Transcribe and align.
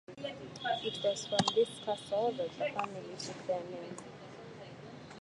It 0.83 0.97
was 1.03 1.27
from 1.27 1.37
this 1.53 1.69
castle 1.85 2.31
that 2.31 2.49
the 2.57 2.69
family 2.69 3.15
took 3.19 3.45
their 3.45 3.61
name. 3.65 3.95